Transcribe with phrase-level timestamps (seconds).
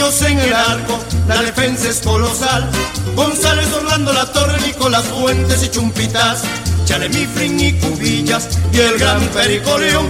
[0.00, 0.98] niños en el arco,
[1.28, 2.70] la defensa es colosal.
[3.14, 6.42] González, Orlando, La Torre, Nicolás Fuentes y Chumpitas.
[6.86, 10.06] Chalemifrin y Cubillas y el gran Perico León,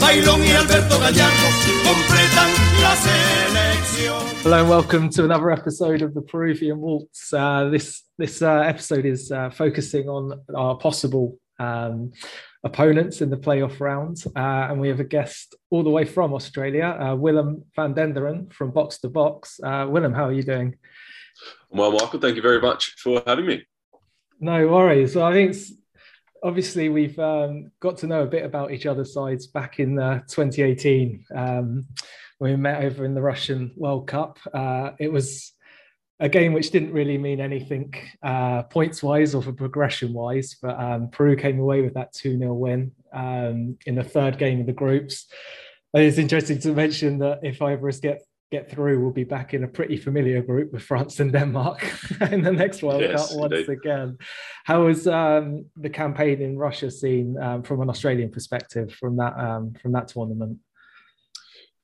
[0.00, 1.48] Bailón y Alberto Gallardo
[1.84, 2.50] completan
[2.80, 4.44] la selección.
[4.44, 7.32] Hello and welcome to another episode of the Peruvian Waltz.
[7.32, 12.12] Uh, this this uh, episode is uh, focusing on our possible um,
[12.64, 14.26] opponents in the playoff rounds.
[14.26, 18.52] uh, and we have a guest all the way from Australia, uh, Willem van Denderen
[18.52, 19.58] from Box to Box.
[19.62, 20.76] Uh, Willem, how are you doing?
[21.70, 23.64] Well, Michael, thank you very much for having me.
[24.40, 25.16] No worries.
[25.16, 25.56] Well, I think
[26.42, 30.20] obviously we've um, got to know a bit about each other's sides back in uh,
[30.28, 31.86] 2018 um,
[32.38, 34.38] when we met over in the Russian World Cup.
[34.52, 35.52] Uh, it was
[36.22, 40.78] a game which didn't really mean anything uh, points wise or for progression wise, but
[40.80, 44.66] um, Peru came away with that 2 0 win um, in the third game of
[44.66, 45.26] the groups.
[45.92, 48.22] It's interesting to mention that if Ivory get
[48.52, 51.82] get through, we'll be back in a pretty familiar group with France and Denmark
[52.30, 53.70] in the next World yes, Cup once indeed.
[53.70, 54.18] again.
[54.64, 59.36] How was um, the campaign in Russia seen um, from an Australian perspective from that
[59.36, 60.58] um, from that tournament?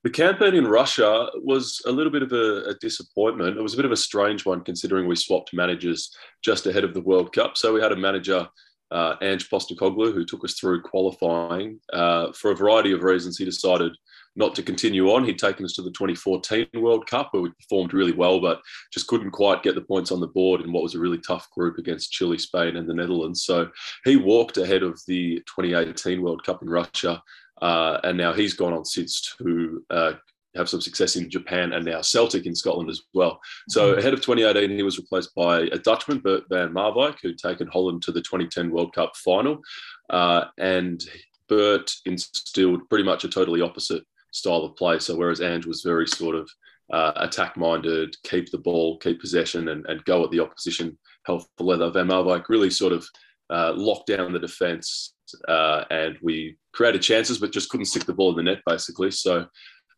[0.05, 3.57] The campaign in Russia was a little bit of a, a, disappointment.
[3.57, 6.95] It was a bit of a strange one considering we swapped managers just ahead of
[6.95, 7.57] the World Cup.
[7.57, 8.49] So we had a manager,
[8.93, 11.81] uh, Ange Postecoglou, who took us through qualifying.
[11.93, 13.93] Uh, for a variety of reasons, he decided
[14.37, 15.25] not to continue on.
[15.25, 18.61] He'd taken us to the 2014 World Cup where we performed really well, but
[18.93, 21.51] just couldn't quite get the points on the board in what was a really tough
[21.51, 23.43] group against Chile, Spain, and the Netherlands.
[23.43, 23.69] So
[24.05, 27.21] he walked ahead of the 2018 World Cup in Russia.
[27.61, 30.13] Uh, and now he's gone on since to uh,
[30.57, 33.41] have some success in Japan and now Celtic in Scotland as well.
[33.69, 33.99] So mm-hmm.
[33.99, 38.03] ahead of 2018, he was replaced by a Dutchman, Bert van Marwijk, who'd taken Holland
[38.03, 39.61] to the 2010 World Cup final.
[40.11, 41.03] Uh, and
[41.49, 44.99] Bert instilled pretty much a totally opposite style of play.
[44.99, 46.51] So whereas Ange was very sort of
[46.91, 50.99] uh, attack minded, keep the ball, keep possession, and, and go at the opposition
[51.29, 53.07] hell for leather, Van Marwijk really sort of
[53.51, 55.15] uh, locked down the defence
[55.49, 59.11] uh, and we created chances but just couldn't stick the ball in the net basically.
[59.11, 59.47] So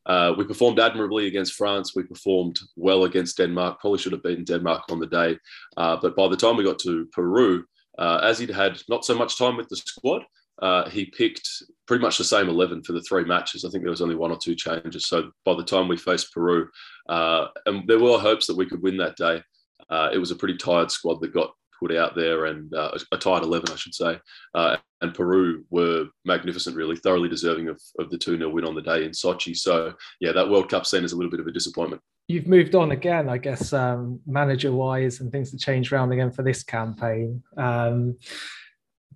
[0.07, 1.95] uh, we performed admirably against France.
[1.95, 3.81] We performed well against Denmark.
[3.81, 5.39] Probably should have beaten Denmark on the day.
[5.77, 7.65] Uh, but by the time we got to Peru,
[7.99, 10.25] uh, as he'd had not so much time with the squad,
[10.63, 11.49] uh, he picked
[11.87, 13.65] pretty much the same 11 for the three matches.
[13.65, 15.07] I think there was only one or two changes.
[15.07, 16.69] So by the time we faced Peru,
[17.09, 19.43] uh, and there were hopes that we could win that day,
[20.13, 23.43] it was a pretty tired squad that got put out there and uh, a tired
[23.43, 24.19] 11, I should say.
[24.55, 28.75] Uh, and Peru were magnificent, really, thoroughly deserving of, of the 2 0 win on
[28.75, 29.57] the day in Sochi.
[29.57, 32.03] So, yeah, that World Cup scene is a little bit of a disappointment.
[32.29, 36.31] You've moved on again, I guess, um, manager wise, and things have changed around again
[36.31, 37.43] for this campaign.
[37.57, 38.19] Um,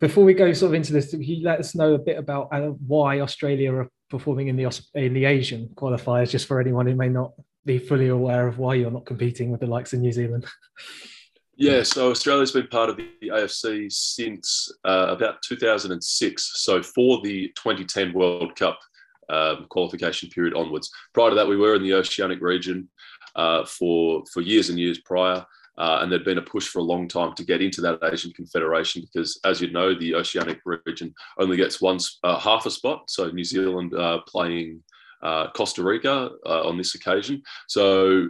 [0.01, 2.49] before we go sort of into this, can you let us know a bit about
[2.53, 6.97] uh, why Australia are performing in the in the Asian qualifiers, just for anyone who
[6.97, 7.33] may not
[7.65, 10.47] be fully aware of why you're not competing with the likes of New Zealand?
[11.57, 16.53] Yeah, so Australia's been part of the AFC since uh, about 2006.
[16.57, 18.79] So for the 2010 World Cup
[19.29, 20.91] um, qualification period onwards.
[21.13, 22.89] Prior to that, we were in the Oceanic region
[23.37, 25.45] uh, for for years and years prior.
[25.77, 28.33] Uh, and there'd been a push for a long time to get into that Asian
[28.33, 33.11] Confederation because, as you know, the Oceanic region only gets one uh, half a spot.
[33.11, 34.85] So New Zealand uh, playing
[35.21, 37.43] uh, Costa Rica uh, on this occasion.
[37.67, 38.29] So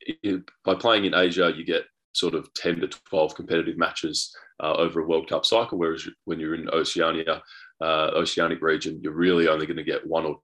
[0.00, 4.72] it, by playing in Asia, you get sort of 10 to 12 competitive matches uh,
[4.74, 7.42] over a World Cup cycle, whereas when you're in Oceania,
[7.82, 10.38] Oceanic region, you're really only going to get one or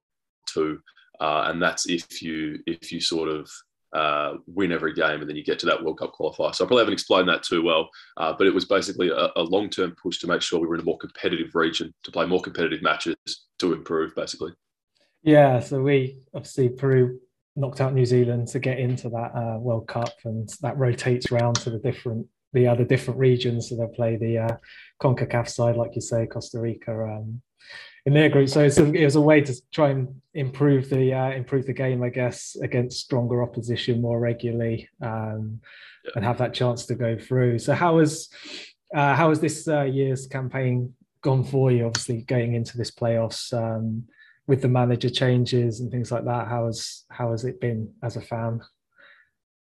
[0.46, 0.80] two.
[1.20, 3.50] and that's if you if you sort of
[3.92, 6.54] uh, win every game, and then you get to that World Cup qualifier.
[6.54, 9.42] So I probably haven't explained that too well, uh, but it was basically a, a
[9.42, 12.26] long term push to make sure we were in a more competitive region to play
[12.26, 13.16] more competitive matches
[13.58, 14.52] to improve, basically.
[15.22, 17.20] Yeah, so we obviously Peru
[17.56, 21.56] knocked out New Zealand to get into that uh, World Cup, and that rotates around
[21.56, 23.68] to the different the other different regions.
[23.68, 24.56] So they'll play the uh,
[25.00, 27.40] CONCACAF side, like you say, Costa Rica, um,
[28.06, 28.48] in their group.
[28.48, 32.02] So a, it was a way to try and improve the uh, improve the game,
[32.02, 35.60] I guess, against stronger opposition more regularly, um,
[36.04, 36.12] yeah.
[36.16, 37.58] and have that chance to go through.
[37.58, 38.30] So how was
[38.94, 41.86] uh, how has this uh, year's campaign gone for you?
[41.86, 44.04] Obviously, going into this playoffs um,
[44.46, 46.48] with the manager changes and things like that.
[46.48, 48.60] How has how has it been as a fan?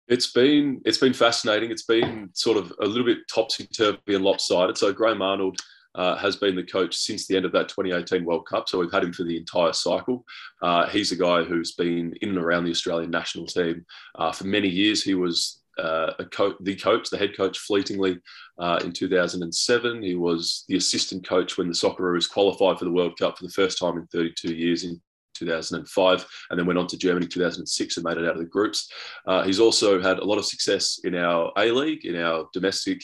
[0.07, 1.71] It's been it's been fascinating.
[1.71, 4.77] It's been sort of a little bit topsy turvy and lopsided.
[4.77, 5.59] So Graham Arnold
[5.95, 8.69] uh, has been the coach since the end of that 2018 World Cup.
[8.69, 10.23] So we've had him for the entire cycle.
[10.61, 13.85] Uh, he's a guy who's been in and around the Australian national team
[14.15, 15.03] uh, for many years.
[15.03, 18.19] He was uh, co- the coach, the head coach, fleetingly
[18.57, 20.01] uh, in 2007.
[20.01, 23.53] He was the assistant coach when the Socceroos qualified for the World Cup for the
[23.53, 25.01] first time in 32 years in
[25.35, 28.91] 2005, and then went on to Germany 2006 and made it out of the groups.
[29.25, 33.01] Uh, he's also had a lot of success in our A League, in our domestic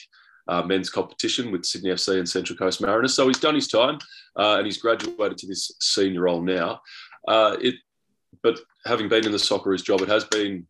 [0.48, 3.16] uh, men's competition with Sydney FC and Central Coast Mariners.
[3.16, 3.98] So he's done his time
[4.36, 6.81] uh, and he's graduated to this senior role now.
[7.28, 7.75] Uh, it,
[8.44, 10.68] but having been in the Socceroos job, it has been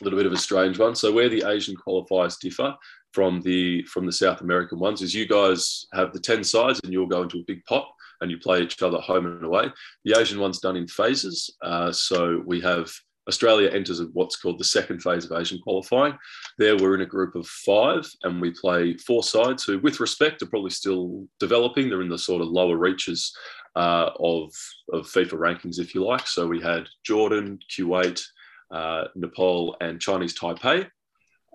[0.00, 0.94] a little bit of a strange one.
[0.94, 2.74] So where the Asian qualifiers differ
[3.12, 6.92] from the from the South American ones is you guys have the ten sides and
[6.92, 7.88] you'll go into a big pot
[8.20, 9.66] and you play each other home and away.
[10.04, 11.54] The Asian one's done in phases.
[11.62, 12.90] Uh, so we have
[13.28, 16.16] Australia enters what's called the second phase of Asian qualifying.
[16.56, 20.42] There, we're in a group of five, and we play four sides who, with respect,
[20.42, 21.88] are probably still developing.
[21.88, 23.36] They're in the sort of lower reaches
[23.76, 24.50] uh, of,
[24.92, 26.26] of FIFA rankings, if you like.
[26.26, 28.20] So we had Jordan, Kuwait,
[28.70, 30.86] uh, Nepal, and Chinese Taipei,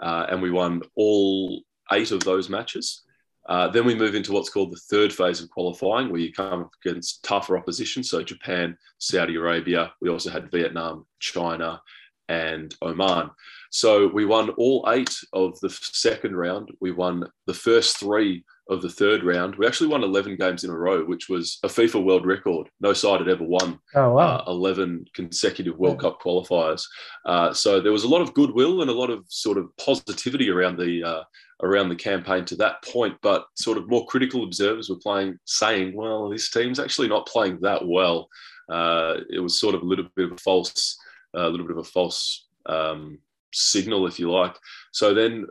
[0.01, 1.62] uh, and we won all
[1.92, 3.04] eight of those matches.
[3.48, 6.69] Uh, then we move into what's called the third phase of qualifying, where you come
[6.83, 8.04] against tougher opposition.
[8.04, 9.94] So Japan, Saudi Arabia.
[10.01, 11.81] We also had Vietnam, China,
[12.30, 13.30] and Oman.
[13.72, 16.70] So we won all eight of the second round.
[16.80, 19.56] We won the first three of the third round.
[19.56, 22.70] We actually won 11 games in a row, which was a FIFA world record.
[22.80, 24.38] No side had ever won oh, wow.
[24.38, 26.10] uh, 11 consecutive World yeah.
[26.10, 26.84] Cup qualifiers.
[27.25, 30.50] Uh, so there was a lot of goodwill and a lot of sort of positivity
[30.50, 31.24] around the uh,
[31.62, 33.18] around the campaign to that point.
[33.22, 37.60] But sort of more critical observers were playing, saying, "Well, this team's actually not playing
[37.62, 38.30] that well."
[38.70, 40.98] Uh, it was sort of a little bit of a false,
[41.34, 43.20] a little bit of a false um,
[43.54, 44.56] signal, if you like.
[44.92, 45.48] So then,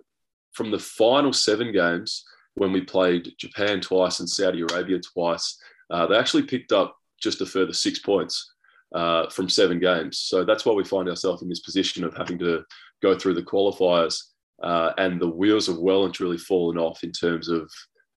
[0.52, 2.24] from the final seven games
[2.54, 5.58] when we played Japan twice and Saudi Arabia twice,
[5.90, 8.52] uh, they actually picked up just a further six points
[8.94, 10.18] uh, from seven games.
[10.18, 12.64] So that's why we find ourselves in this position of having to
[13.02, 14.22] go through the qualifiers,
[14.62, 17.70] uh, and the wheels have well and truly fallen off in terms of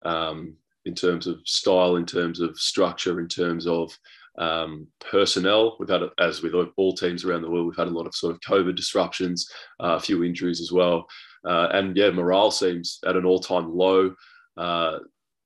[0.05, 3.97] um, in terms of style, in terms of structure, in terms of
[4.39, 5.77] um, personnel.
[5.79, 8.35] We've had, as with all teams around the world, we've had a lot of sort
[8.35, 9.49] of COVID disruptions,
[9.81, 11.07] uh, a few injuries as well.
[11.45, 14.15] Uh, and yeah, morale seems at an all time low.
[14.57, 14.99] Uh,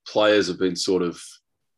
[0.06, 1.20] players have been sort of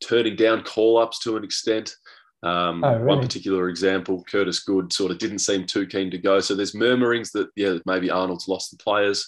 [0.02, 1.94] turning down call ups to an extent.
[2.42, 3.04] Um, oh, really?
[3.04, 6.40] One particular example, Curtis Good sort of didn't seem too keen to go.
[6.40, 9.26] So there's murmurings that, yeah, maybe Arnold's lost the players.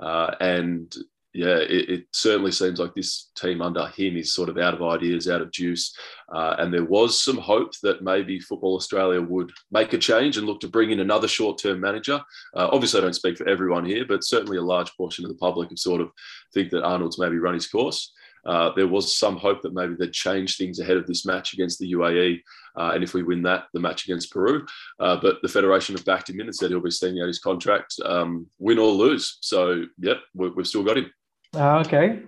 [0.00, 0.94] Uh, and
[1.34, 4.82] yeah, it, it, certainly seems like this team under him is sort of out of
[4.82, 5.92] ideas, out of juice.
[6.32, 10.46] Uh, and there was some hope that maybe Football Australia would make a change and
[10.46, 12.20] look to bring in another short term manager.
[12.54, 15.36] Uh, obviously, I don't speak for everyone here, but certainly a large portion of the
[15.36, 16.10] public have sort of
[16.54, 18.12] think that Arnold's maybe run his course.
[18.46, 21.78] Uh, there was some hope that maybe they'd change things ahead of this match against
[21.78, 22.40] the UAE.
[22.76, 24.66] Uh, and if we win that, the match against Peru.
[25.00, 27.38] Uh, but the Federation have backed him in and said he'll be staying out his
[27.38, 29.38] contract, um, win or lose.
[29.40, 31.10] So, yep, we, have still got him.
[31.56, 32.22] Oh, okay.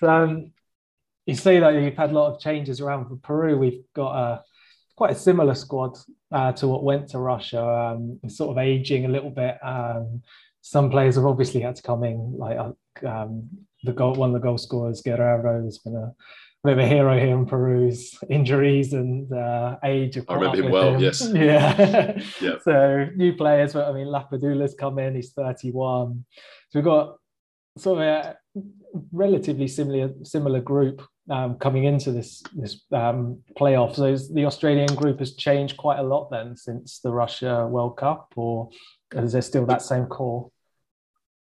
[0.00, 0.52] So, um,
[1.26, 3.58] you say that you've had a lot of changes around for Peru.
[3.58, 4.42] We've got a
[4.96, 5.98] quite a similar squad
[6.32, 7.64] uh, to what went to Russia.
[7.64, 9.56] Um, sort of aging a little bit.
[9.62, 10.22] Um,
[10.60, 12.58] some players have obviously had to come in, like
[13.06, 13.48] um,
[13.82, 16.14] the goal, one of the goal scorers, Guerrero, has been a
[16.64, 20.18] bit of a hero here in Peru's injuries and uh, age.
[20.28, 21.00] I remember him well, him.
[21.00, 21.28] yes.
[21.34, 22.18] Yeah.
[22.40, 22.54] yeah.
[22.62, 26.24] so new players, but I mean, Lapadula's come in, he's 31.
[26.70, 27.16] So we've got
[27.76, 28.36] sort of a
[29.12, 33.96] relatively similar similar group um, coming into this this um, playoff.
[33.96, 38.32] So the Australian group has changed quite a lot then since the Russia World Cup,
[38.36, 38.70] or
[39.12, 40.50] is there still that same core?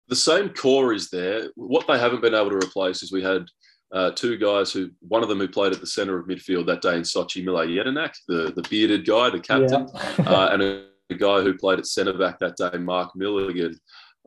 [0.09, 1.51] The same core is there.
[1.55, 3.47] What they haven't been able to replace is we had
[3.93, 6.81] uh, two guys who, one of them who played at the centre of midfield that
[6.81, 10.31] day in Sochi, Mile Jedinak, the, the bearded guy, the captain, yeah.
[10.31, 13.79] uh, and a, a, guy who played at centre back that day, Mark Milligan.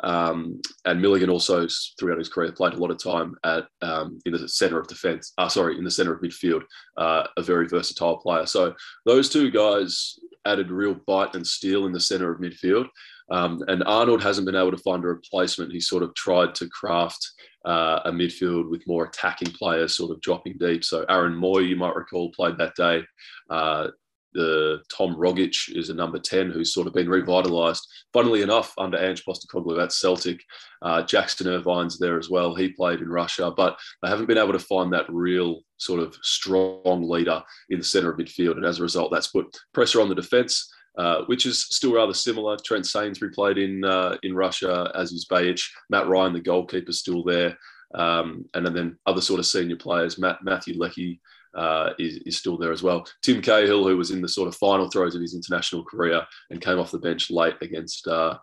[0.04, 1.68] Um, and Milligan also,
[2.00, 5.34] throughout his career, played a lot of time at um, in the centre of defence.
[5.38, 6.64] Uh, sorry, in the centre of midfield.
[6.98, 8.46] Uh, a very versatile player.
[8.46, 8.76] So
[9.06, 12.88] those two guys added real bite and steel in the centre of midfield.
[13.32, 15.72] Um, and Arnold hasn't been able to find a replacement.
[15.72, 17.28] He sort of tried to craft
[17.66, 20.84] uh, a midfield with more attacking players, sort of dropping deep.
[20.84, 23.04] So Aaron Mooy, you might recall, played that day.
[23.50, 23.88] Uh,
[24.36, 27.82] the Tom Rogic is a number 10 who's sort of been revitalised.
[28.14, 30.42] Funnily enough, under Ange Postecoglou at Celtic,
[30.82, 32.54] uh, Jackson Irvine's there as well.
[32.54, 36.16] He played in Russia, but they haven't been able to find that real sort of
[36.22, 38.58] strong leader in the centre of midfield.
[38.58, 40.72] And as a result, that's put pressure on the defence.
[40.98, 42.56] Uh, which is still rather similar.
[42.56, 45.62] Trent Sainsbury played in uh, in Russia, as is Behich.
[45.90, 47.58] Matt Ryan, the goalkeeper, still there,
[47.96, 50.18] um, and then other sort of senior players.
[50.18, 51.20] Matt Matthew Leckie
[51.56, 53.06] uh, is, is still there as well.
[53.22, 56.62] Tim Cahill, who was in the sort of final throes of his international career and
[56.62, 58.38] came off the bench late against uh,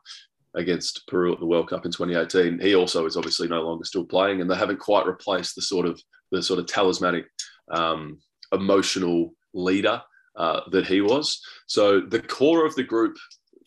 [0.54, 2.58] against Peru at the World Cup in 2018.
[2.58, 5.86] He also is obviously no longer still playing, and they haven't quite replaced the sort
[5.86, 6.00] of
[6.30, 7.26] the sort of talismanic
[7.70, 8.18] um,
[8.52, 10.02] emotional leader
[10.36, 11.40] uh, that he was.
[11.66, 13.16] So the core of the group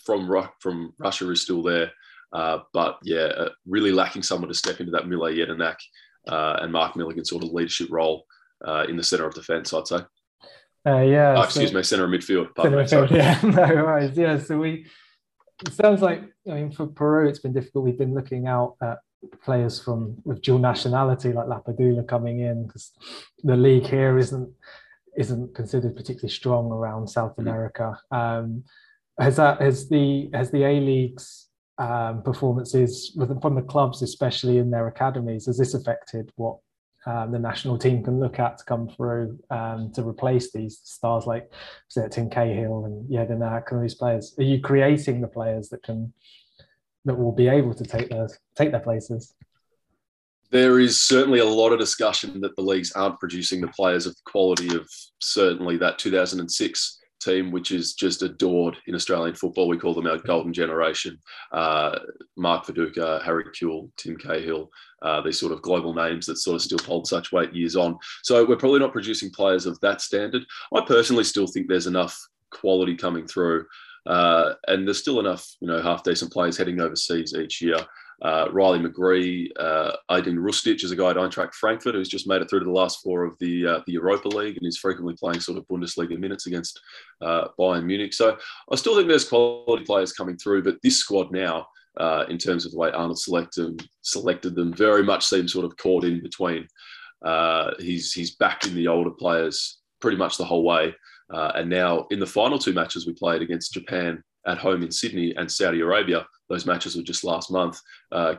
[0.03, 1.91] from from Russia is still there,
[2.33, 5.77] uh, but yeah, uh, really lacking someone to step into that Mile Jedinak
[6.27, 8.25] uh, and Mark Milligan sort of leadership role
[8.63, 9.73] uh, in the centre of defence.
[9.73, 9.99] I'd say.
[10.87, 11.33] Uh, yeah.
[11.37, 12.49] Oh, excuse so, me, centre of midfield.
[12.61, 13.11] Centre of midfield.
[13.15, 13.39] Yeah.
[13.43, 14.17] no worries.
[14.17, 14.37] Yeah.
[14.39, 14.85] So we.
[15.65, 17.85] It sounds like I mean for Peru it's been difficult.
[17.85, 18.99] We've been looking out at
[19.43, 22.91] players from with dual nationality like Lapadula coming in because
[23.43, 24.53] the league here isn't
[25.17, 27.47] isn't considered particularly strong around South mm-hmm.
[27.47, 27.97] America.
[28.11, 28.63] Um,
[29.19, 31.47] has that has the has the A League's
[31.77, 36.57] um, performances from the clubs, especially in their academies, has this affected what
[37.05, 41.25] um, the national team can look at to come through um, to replace these stars
[41.27, 41.51] like
[41.87, 44.33] say, Tim Cahill and Jedinak and these players?
[44.37, 46.11] Are you creating the players that can
[47.05, 49.33] that will be able to take their take their places?
[50.51, 54.15] There is certainly a lot of discussion that the leagues aren't producing the players of
[54.15, 54.87] the quality of
[55.19, 59.67] certainly that 2006 team, which is just adored in Australian football.
[59.67, 61.19] We call them our golden generation.
[61.51, 61.99] Uh,
[62.37, 64.69] Mark Viduka, Harry Kewell, Tim Cahill,
[65.01, 67.97] uh, these sort of global names that sort of still hold such weight years on.
[68.23, 70.43] So we're probably not producing players of that standard.
[70.73, 72.19] I personally still think there's enough
[72.51, 73.65] quality coming through.
[74.05, 77.77] Uh, and there's still enough, you know, half decent players heading overseas each year
[78.21, 82.49] uh, Riley McGree, uh, Hrustic is a guy at Eintracht Frankfurt who's just made it
[82.49, 85.41] through to the last four of the uh, the Europa League and is frequently playing
[85.41, 86.79] sort of Bundesliga minutes against
[87.21, 88.13] uh, Bayern Munich.
[88.13, 88.37] So
[88.71, 91.67] I still think there's quality players coming through, but this squad now,
[91.97, 95.75] uh, in terms of the way Arnold selected selected them, very much seems sort of
[95.77, 96.67] caught in between.
[97.23, 100.95] Uh, he's he's backed in the older players pretty much the whole way,
[101.29, 105.33] and now in the final two matches we played against Japan at home in Sydney
[105.35, 107.79] and Saudi Arabia those matches were just last month.
[108.11, 108.35] Uh,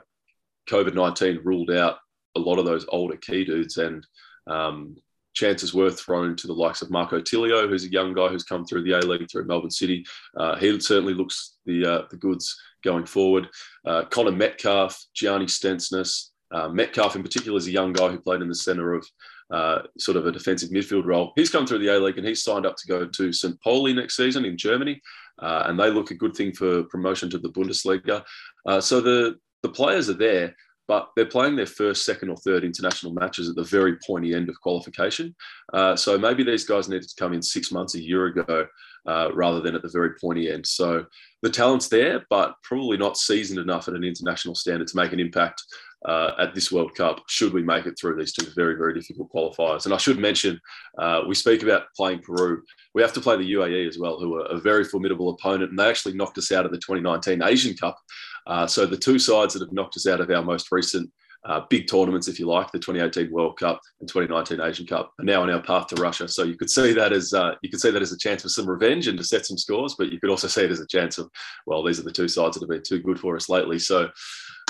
[0.69, 1.99] COVID 19 ruled out
[2.37, 4.07] a lot of those older key dudes, and
[4.47, 4.97] um,
[5.35, 8.65] chances were thrown to the likes of Marco Tilio, who's a young guy who's come
[8.65, 10.05] through the A League through Melbourne City.
[10.37, 13.49] Uh, he certainly looks the uh, the goods going forward.
[13.85, 16.31] Uh, Connor Metcalfe, Gianni Stensness.
[16.53, 19.07] Uh, Metcalfe, in particular, is a young guy who played in the centre of
[19.51, 21.33] uh, sort of a defensive midfield role.
[21.37, 23.61] He's come through the A League and he's signed up to go to St.
[23.63, 25.01] Pauli next season in Germany
[25.41, 28.25] uh, and they look a good thing for promotion to the Bundesliga.
[28.67, 30.55] Uh, so the the players are there,
[30.89, 34.49] but they're playing their first, second, or third international matches at the very pointy end
[34.49, 35.35] of qualification.
[35.73, 38.67] Uh, so maybe these guys needed to come in six months, a year ago,
[39.07, 40.67] uh, rather than at the very pointy end.
[40.67, 41.07] So
[41.43, 45.21] the talent's there, but probably not seasoned enough at an international standard to make an
[45.21, 45.63] impact
[46.05, 49.31] uh, at this World Cup, should we make it through these two very, very difficult
[49.33, 49.85] qualifiers.
[49.85, 50.61] And I should mention,
[50.99, 52.63] uh, we speak about playing Peru.
[52.95, 55.71] We have to play the UAE as well, who are a very formidable opponent.
[55.71, 57.99] And they actually knocked us out of the 2019 Asian Cup.
[58.47, 61.11] Uh, so the two sides that have knocked us out of our most recent
[61.47, 65.25] uh, big tournaments, if you like, the 2018 World Cup and 2019 Asian Cup, are
[65.25, 66.29] now on our path to Russia.
[66.29, 68.49] So you could see that as uh, you could see that as a chance for
[68.49, 70.87] some revenge and to set some scores, but you could also see it as a
[70.87, 71.31] chance of,
[71.67, 73.79] well, these are the two sides that have been too good for us lately.
[73.79, 74.11] So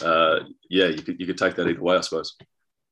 [0.05, 2.37] uh, yeah, you could you could take that either way, I suppose.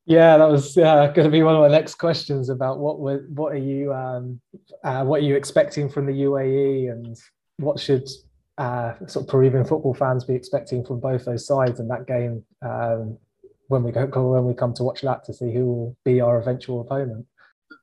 [0.06, 3.24] Yeah, that was uh, going to be one of my next questions about what were,
[3.28, 4.40] what are you um,
[4.82, 7.16] uh, what are you expecting from the UAE and
[7.58, 8.08] what should
[8.58, 12.44] uh, sort of Peruvian football fans be expecting from both those sides in that game
[12.62, 13.18] um,
[13.68, 16.38] when we go when we come to watch that to see who will be our
[16.38, 17.26] eventual opponent.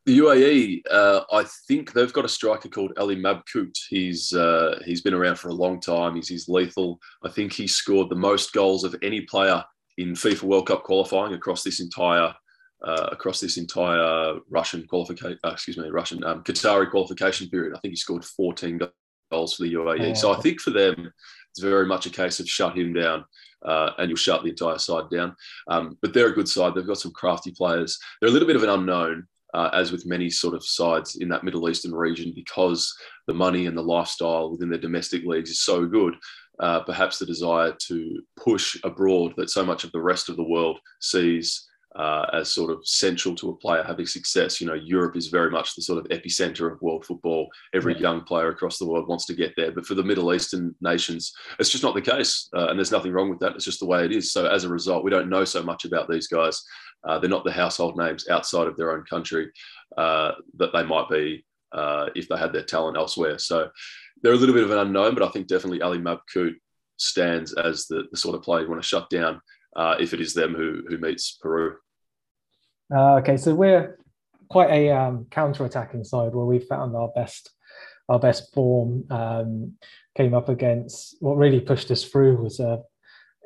[0.06, 3.78] The UAE, uh, I think they've got a striker called Ali Mabkhout.
[3.90, 6.16] He's uh, he's been around for a long time.
[6.16, 7.00] He's he's lethal.
[7.24, 9.64] I think he scored the most goals of any player
[9.98, 12.34] in FIFA World Cup qualifying across this entire
[12.84, 15.38] uh, across this entire Russian qualification.
[15.44, 17.76] Uh, excuse me, Russian um, Qatari qualification period.
[17.76, 18.80] I think he scored 14
[19.32, 20.18] goals for the UAE.
[20.18, 21.12] So I think for them,
[21.52, 23.26] it's very much a case of shut him down.
[23.64, 25.36] Uh, and you'll shut the entire side down.
[25.68, 26.74] Um, but they're a good side.
[26.74, 28.00] They've got some crafty players.
[28.20, 31.30] They're a little bit of an unknown, uh, as with many sort of sides in
[31.30, 32.92] that Middle Eastern region, because
[33.28, 36.16] the money and the lifestyle within their domestic leagues is so good.
[36.60, 40.44] Uh, perhaps the desire to push abroad that so much of the rest of the
[40.44, 44.62] world sees uh, as sort of central to a player having success.
[44.62, 47.50] You know, Europe is very much the sort of epicenter of world football.
[47.74, 48.02] Every yeah.
[48.02, 49.72] young player across the world wants to get there.
[49.72, 52.50] But for the Middle Eastern nations, it's just not the case.
[52.56, 53.56] Uh, and there's nothing wrong with that.
[53.56, 54.32] It's just the way it is.
[54.32, 56.64] So as a result, we don't know so much about these guys.
[57.04, 59.52] Uh, they're not the household names outside of their own country
[59.98, 61.44] uh, that they might be
[61.74, 63.38] uh, if they had their talent elsewhere.
[63.38, 63.70] So
[64.22, 66.54] they're a little bit of an unknown, but I think definitely Ali Mabkhout
[66.98, 69.42] stands as the, the sort of player you want to shut down
[69.76, 71.76] uh, if it is them who who meets Peru.
[72.94, 73.98] Uh, okay, so we're
[74.50, 77.52] quite a um, counter-attacking side where we found our best
[78.10, 79.06] our best form.
[79.10, 79.74] Um,
[80.16, 82.78] came up against what really pushed us through was uh,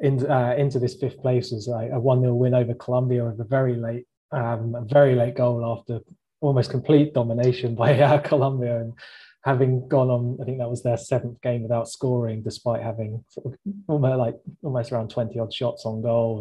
[0.02, 3.44] in, uh, into this fifth place was a, one 0 win over Colombia with a
[3.44, 6.00] very late um, a very late goal after
[6.42, 8.94] almost complete domination by uh, Colombia and
[9.46, 13.24] having gone on, I think that was their seventh game without scoring, despite having
[13.88, 16.40] almost like almost around 20 odd shots on goal.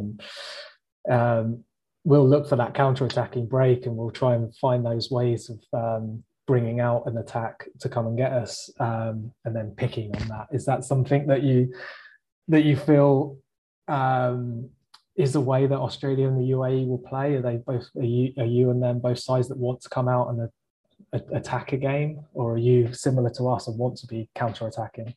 [1.06, 1.64] And um,
[2.04, 6.24] we'll look for that counter-attacking break and we'll try and find those ways of um,
[6.46, 10.46] bringing out an attack to come and get us um, and then picking on that.
[10.50, 11.74] Is that something that you
[12.48, 13.36] that you feel
[13.86, 14.70] um,
[15.14, 17.34] is the way that Australia and the UAE will play?
[17.34, 20.08] Are they both are you, are you and them both sides that want to come
[20.08, 20.48] out and
[21.32, 25.14] attack a game, or are you similar to us and want to be counter-attacking?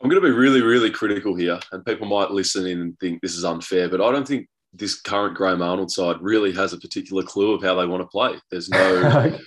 [0.00, 3.20] I'm going to be really, really critical here, and people might listen in and think
[3.20, 6.78] this is unfair, but I don't think this current Graham Arnold side really has a
[6.78, 8.34] particular clue of how they want to play.
[8.50, 9.38] There's no,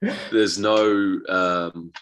[0.30, 1.92] there's no, um,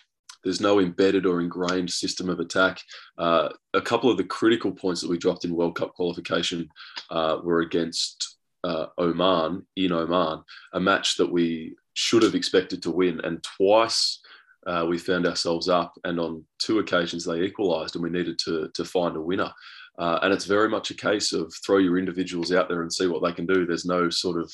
[0.44, 2.80] there's no embedded or ingrained system of attack.
[3.18, 6.68] Uh, a couple of the critical points that we dropped in World Cup qualification
[7.10, 12.90] uh, were against uh, Oman in Oman, a match that we should have expected to
[12.90, 13.20] win.
[13.24, 14.20] And twice
[14.66, 18.70] uh, we found ourselves up, and on two occasions they equalised, and we needed to,
[18.74, 19.50] to find a winner.
[19.98, 23.06] Uh, and it's very much a case of throw your individuals out there and see
[23.06, 23.64] what they can do.
[23.64, 24.52] There's no sort of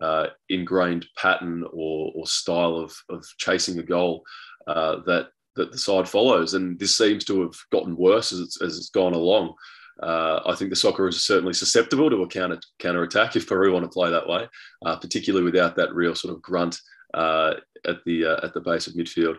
[0.00, 4.22] uh, ingrained pattern or, or style of, of chasing a goal
[4.66, 6.54] uh, that that the side follows.
[6.54, 9.54] And this seems to have gotten worse as as it's gone along.
[10.02, 13.72] Uh, I think the Socceroos are certainly susceptible to a counter counter attack if Peru
[13.72, 14.48] want to play that way,
[14.84, 16.80] uh, particularly without that real sort of grunt
[17.14, 17.54] uh,
[17.86, 19.36] at the uh, at the base of midfield.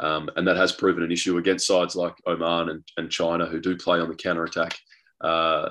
[0.00, 3.60] Um, and that has proven an issue against sides like Oman and, and China, who
[3.60, 4.76] do play on the counter attack
[5.20, 5.70] uh,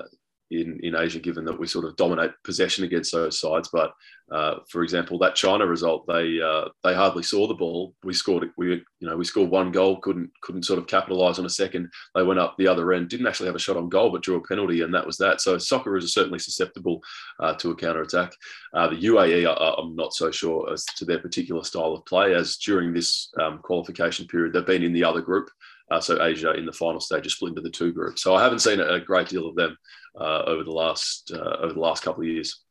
[0.62, 3.68] in, in Asia, given that we sort of dominate possession against those sides.
[3.72, 3.92] But
[4.32, 7.94] uh, for example, that China result, they uh, they hardly saw the ball.
[8.04, 11.44] We scored, we you know, we scored one goal, couldn't couldn't sort of capitalise on
[11.44, 11.90] a second.
[12.14, 14.36] They went up the other end, didn't actually have a shot on goal, but drew
[14.36, 15.42] a penalty, and that was that.
[15.42, 17.02] So soccer is certainly susceptible
[17.38, 18.32] uh, to a counter attack.
[18.72, 22.34] Uh, the UAE, I, am not so sure as to their particular style of play,
[22.34, 25.50] as during this um, qualification period, they've been in the other group.
[25.90, 28.22] Uh, so Asia in the final stage is split into the two groups.
[28.22, 29.76] So I haven't seen a, great deal of them
[30.18, 32.62] uh, over the last uh, over the last couple of years.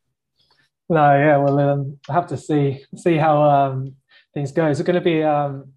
[0.89, 3.95] No, yeah, well, um, I have to see see how um,
[4.33, 4.67] things go.
[4.67, 5.73] Is it going to be um,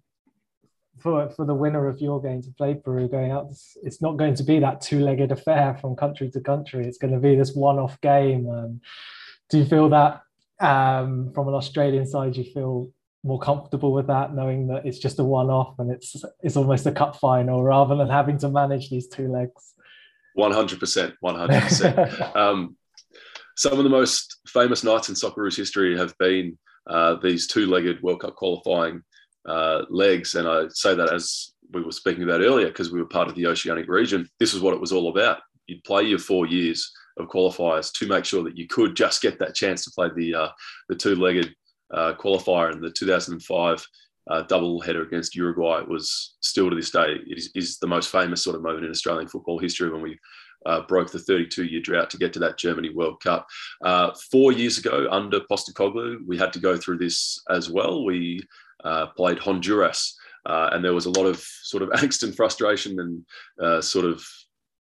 [0.99, 3.47] for for the winner of your game to play Peru going out?
[3.51, 6.85] It's, it's not going to be that two-legged affair from country to country.
[6.85, 8.49] It's going to be this one-off game.
[8.49, 8.81] Um,
[9.49, 10.21] do you feel that
[10.59, 12.35] um, from an Australian side?
[12.35, 12.91] You feel
[13.27, 16.91] more comfortable with that, knowing that it's just a one-off and it's it's almost a
[16.91, 19.73] cup final rather than having to manage these two legs.
[20.33, 22.11] One hundred percent, one hundred percent.
[22.35, 22.75] Um,
[23.55, 28.21] some of the most famous nights in Socceroos history have been uh, these two-legged World
[28.21, 29.01] Cup qualifying
[29.47, 33.07] uh, legs, and I say that as we were speaking about earlier because we were
[33.07, 34.29] part of the Oceanic region.
[34.39, 35.39] This is what it was all about.
[35.65, 39.39] You'd play your four years of qualifiers to make sure that you could just get
[39.39, 40.49] that chance to play the uh,
[40.87, 41.53] the two-legged
[41.93, 43.85] uh, qualifier in the 2005
[44.29, 48.43] uh, double header against Uruguay was still to this day is, is, the most famous
[48.43, 50.19] sort of moment in Australian football history when we
[50.65, 53.47] uh, broke the 32 year drought to get to that Germany World Cup.
[53.83, 58.03] Uh, four years ago, under Postecoglou, we had to go through this as well.
[58.03, 58.41] We
[58.83, 62.99] uh, played Honduras, uh, and there was a lot of sort of angst and frustration
[62.99, 63.25] and
[63.61, 64.23] uh, sort of,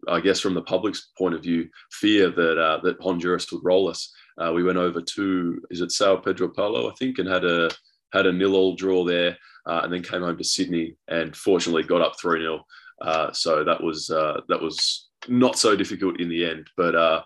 [0.07, 4.11] I guess, from the public's point of view, fear that that Honduras would roll us.
[4.53, 7.69] We went over to is it Sao Pedro Pablo, I think, and had a
[8.13, 12.01] had a nil all draw there, and then came home to Sydney and fortunately got
[12.01, 12.63] up three 0
[13.33, 16.69] so that was that was not so difficult in the end.
[16.77, 17.23] But uh,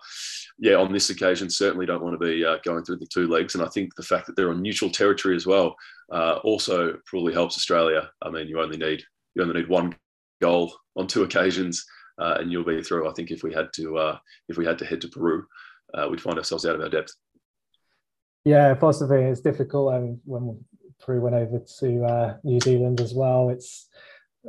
[0.58, 3.54] yeah, on this occasion, certainly don't want to be uh, going through the two legs.
[3.54, 5.76] And I think the fact that they're on neutral territory as well
[6.12, 8.10] uh, also probably helps Australia.
[8.22, 9.02] I mean, you only need
[9.34, 9.94] you only need one
[10.40, 11.84] goal on two occasions,
[12.18, 13.08] uh, and you'll be through.
[13.08, 14.18] I think if we had to uh,
[14.48, 15.44] if we had to head to Peru,
[15.94, 17.14] uh, we'd find ourselves out of our depth.
[18.44, 19.94] Yeah, possibly it's difficult.
[19.94, 20.64] Um, when
[21.00, 23.88] Peru went over to New Zealand as well, it's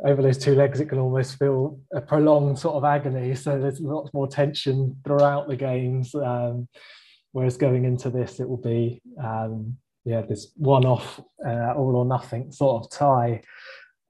[0.05, 3.35] over those two legs, it can almost feel a prolonged sort of agony.
[3.35, 6.15] So there's lots more tension throughout the games.
[6.15, 6.67] Um,
[7.33, 12.51] whereas going into this, it will be um, yeah this one-off, uh, all or nothing
[12.51, 13.41] sort of tie.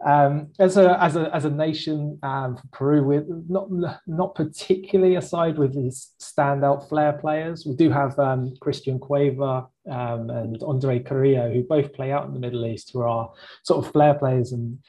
[0.05, 3.69] Um, as a as a as a nation, um, Peru, we're not
[4.07, 7.65] not particularly aside with these standout flair players.
[7.65, 12.33] We do have um, Christian Cueva um, and Andre Carrillo, who both play out in
[12.33, 13.31] the Middle East, who are
[13.63, 14.79] sort of flair players and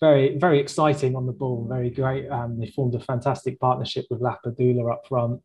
[0.00, 2.28] very very exciting on the ball, very great.
[2.28, 5.42] Um, they formed a fantastic partnership with Lapadula up front.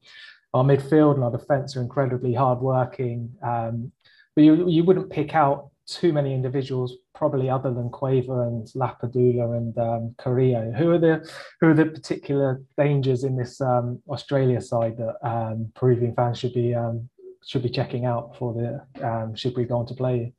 [0.53, 3.33] Our midfield and our defence are incredibly hardworking.
[3.41, 3.91] Um,
[4.35, 9.57] but you, you wouldn't pick out too many individuals, probably other than Cueva and Lapadula
[9.57, 10.71] and um, Carrillo.
[10.71, 15.71] Who are the who are the particular dangers in this um, Australia side that um,
[15.75, 17.09] Peruvian fans should be um,
[17.45, 20.33] should be checking out for the um, should we go on to play?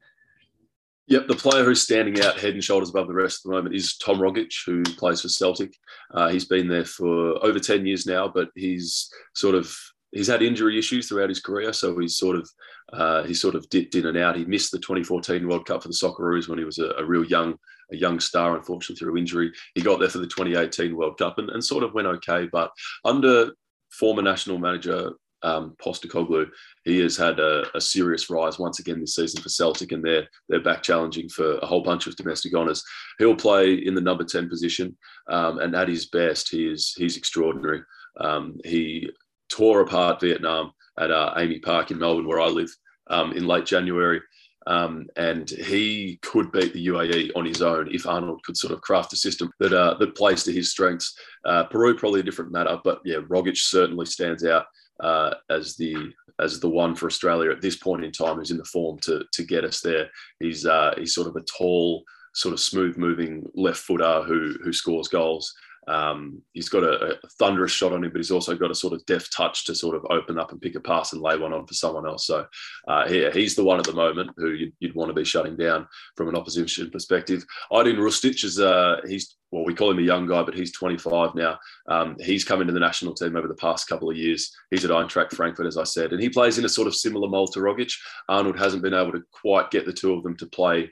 [1.08, 3.74] Yep, the player who's standing out head and shoulders above the rest at the moment
[3.74, 5.74] is Tom Rogic, who plays for Celtic.
[6.14, 9.76] Uh, he's been there for over 10 years now, but he's sort of
[10.12, 12.48] he's had injury issues throughout his career, so he's sort of
[12.92, 14.36] uh, he sort of dipped in and out.
[14.36, 17.24] He missed the 2014 World Cup for the Socceroos when he was a, a, real
[17.24, 17.56] young
[17.92, 19.50] a young star, unfortunately through injury.
[19.74, 22.70] He got there for the 2018 World Cup and, and sort of went okay, but
[23.04, 23.52] under
[23.90, 26.48] former national manager um, Postecoglou,
[26.84, 30.28] he has had a, a, serious rise once again this season for Celtic, and they're
[30.48, 32.84] they're back challenging for a whole bunch of domestic honours.
[33.18, 34.96] He'll play in the number ten position,
[35.28, 37.82] um, and at his best, he is he's extraordinary.
[38.20, 39.10] Um, he
[39.52, 42.70] tore apart Vietnam at uh, AAMI Park in Melbourne, where I live,
[43.08, 44.20] um, in late January.
[44.66, 48.80] Um, and he could beat the UAE on his own if Arnold could sort of
[48.80, 51.16] craft a system that uh, that plays to his strengths.
[51.44, 54.66] Uh, Peru probably a different matter, but yeah, Rogic certainly stands out
[55.00, 55.96] uh, as the
[56.38, 59.24] as the one for Australia at this point in time who's in the form to
[59.32, 60.08] to get us there.
[60.38, 64.72] He's uh, he's sort of a tall, sort of smooth moving left footer who who
[64.72, 65.52] scores goals.
[65.88, 68.92] Um, he's got a, a, thunderous shot on him, but he's also got a sort
[68.92, 71.52] of deft touch to sort of open up and pick a pass and lay one
[71.52, 72.26] on for someone else.
[72.26, 72.46] So,
[72.86, 75.56] uh, yeah, he's the one at the moment who you'd, you'd, want to be shutting
[75.56, 77.44] down from an opposition perspective.
[77.72, 81.34] Ajdin Hrustic is uh, he's well, we call him a young guy, but he's 25
[81.34, 81.58] now.
[81.86, 84.50] Um, he's come into the national team over the past couple of years.
[84.70, 87.28] He's at Eintracht Frankfurt, as I said, and he plays in a sort of similar
[87.28, 87.92] mold to Rogic.
[88.30, 90.90] Arnold hasn't been able to quite get the two of them to play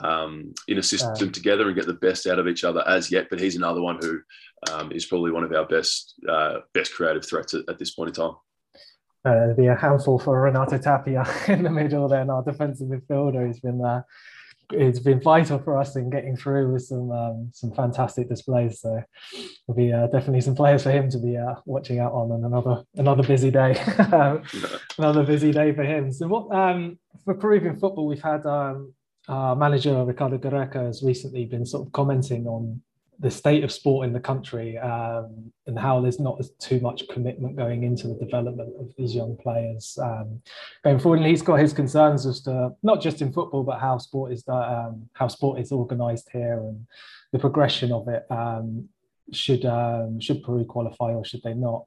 [0.00, 3.10] um, in a system um, together and get the best out of each other as
[3.10, 3.28] yet.
[3.30, 4.20] But he's another one who
[4.70, 8.08] um, is probably one of our best uh, best creative threats at, at, this point
[8.08, 8.36] in time.
[9.24, 13.46] Uh, it'd be a handful for Renato Tapia in the middle then our defensive midfielder.
[13.46, 14.02] He's been uh,
[14.72, 18.80] it's been vital for us in getting through with some um, some fantastic displays.
[18.80, 19.02] So
[19.66, 22.44] there'll be uh, definitely some players for him to be uh, watching out on, and
[22.44, 23.74] another another busy day,
[24.98, 26.12] another busy day for him.
[26.12, 28.94] So what um, for Peruvian football, we've had um,
[29.28, 32.80] our manager Ricardo Gareca has recently been sort of commenting on
[33.22, 37.56] the state of sport in the country um, and how there's not too much commitment
[37.56, 40.42] going into the development of these young players um,
[40.82, 41.20] going forward.
[41.20, 44.42] And he's got his concerns as to not just in football, but how sport is
[44.48, 46.84] um, how sport is organised here and
[47.30, 48.26] the progression of it.
[48.28, 48.88] Um,
[49.32, 51.84] should um, should Peru qualify or should they not?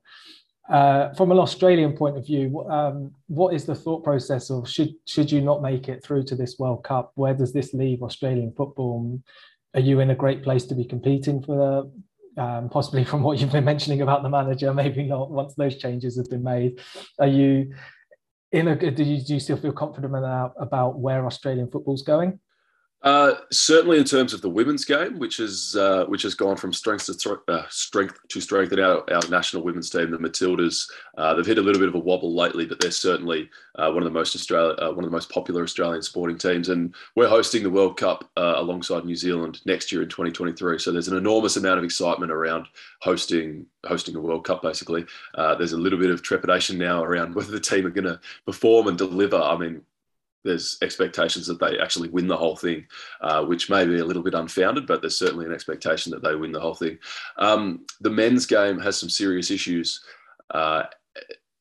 [0.70, 4.96] Uh, from an Australian point of view, um, what is the thought process of should
[5.06, 7.12] should you not make it through to this World Cup?
[7.16, 9.22] Where does this leave Australian football?
[9.76, 11.92] Are you in a great place to be competing for
[12.38, 14.74] um, possibly from what you've been mentioning about the manager?
[14.74, 16.80] Maybe not once those changes have been made.
[17.20, 17.72] Are you
[18.52, 18.76] in a?
[18.76, 22.40] Do you, do you still feel confident about, about where Australian football's going?
[23.06, 26.74] Uh, certainly, in terms of the women's game, which is uh, which has gone from
[26.74, 31.36] strength to uh, strength to strength in our, our national women's team, the Matildas, uh,
[31.36, 34.06] they've hit a little bit of a wobble lately, but they're certainly uh, one of
[34.06, 36.70] the most Australia, one of the most popular Australian sporting teams.
[36.70, 40.80] And we're hosting the World Cup alongside New Zealand next year in 2023.
[40.80, 42.66] So there's an enormous amount of excitement around
[43.02, 44.64] hosting hosting a World Cup.
[44.64, 48.20] Basically, there's a little bit of trepidation now around whether the team are going to
[48.48, 49.38] perform and deliver.
[49.38, 49.84] I mean,
[50.46, 52.86] there's expectations that they actually win the whole thing,
[53.20, 56.36] uh, which may be a little bit unfounded, but there's certainly an expectation that they
[56.36, 56.98] win the whole thing.
[57.38, 60.02] Um, the men's game has some serious issues,
[60.52, 60.84] uh,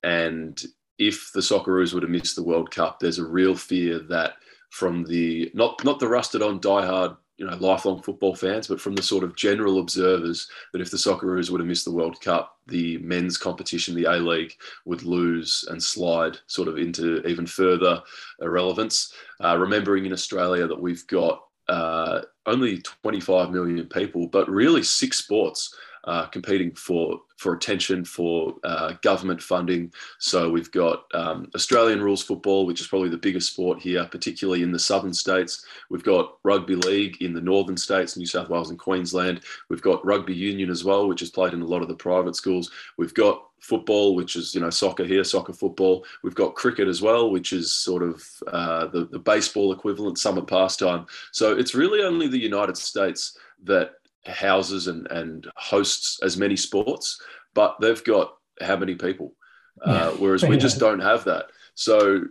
[0.03, 0.63] and
[0.99, 4.35] if the Socceroos were to miss the World Cup, there's a real fear that
[4.71, 8.95] from the not not the rusted on diehard you know lifelong football fans, but from
[8.95, 12.59] the sort of general observers that if the Socceroos were to miss the World Cup,
[12.67, 18.03] the men's competition, the A League, would lose and slide sort of into even further
[18.41, 19.13] irrelevance.
[19.43, 25.19] Uh, remembering in Australia that we've got uh, only 25 million people, but really six
[25.19, 29.93] sports uh, competing for for attention for uh, government funding.
[30.19, 34.63] So we've got um, Australian rules football, which is probably the biggest sport here, particularly
[34.63, 35.65] in the southern states.
[35.91, 39.41] We've got rugby league in the northern states, New South Wales and Queensland.
[39.69, 42.37] We've got rugby union as well, which is played in a lot of the private
[42.37, 42.71] schools.
[42.97, 46.05] We've got football, which is you know soccer here, soccer football.
[46.23, 50.43] We've got cricket as well, which is sort of uh, the the baseball equivalent, summer
[50.43, 51.07] pastime.
[51.33, 53.95] So it's really only the United States that
[54.27, 57.21] houses and, and hosts as many sports,
[57.55, 59.35] but they've got how many people?
[59.83, 61.47] Uh, whereas we just don't have that.
[61.75, 62.25] So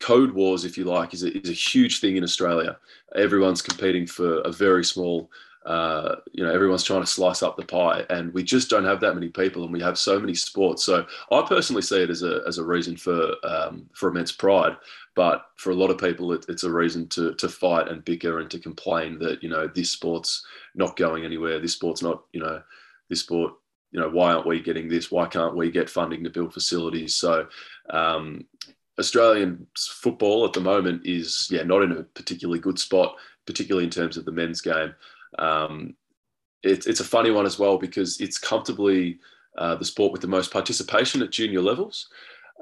[0.00, 2.78] code wars, if you like, is a, is a huge thing in Australia.
[3.14, 5.30] Everyone's competing for a very small,
[5.66, 9.00] uh, you know, everyone's trying to slice up the pie, and we just don't have
[9.00, 10.84] that many people, and we have so many sports.
[10.84, 14.76] So I personally see it as a as a reason for um, for immense pride.
[15.16, 18.38] But for a lot of people, it, it's a reason to to fight and bicker
[18.38, 21.58] and to complain that you know this sport's not going anywhere.
[21.58, 22.62] This sport's not you know
[23.08, 23.54] this sport.
[23.90, 25.10] You know why aren't we getting this?
[25.10, 27.16] Why can't we get funding to build facilities?
[27.16, 27.48] So
[27.90, 28.46] um,
[29.00, 33.90] Australian football at the moment is yeah not in a particularly good spot, particularly in
[33.90, 34.94] terms of the men's game.
[35.38, 35.94] Um,
[36.62, 39.18] it, it's a funny one as well because it's comfortably
[39.58, 42.08] uh, the sport with the most participation at junior levels,